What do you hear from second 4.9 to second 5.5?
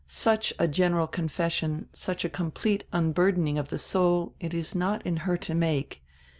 in her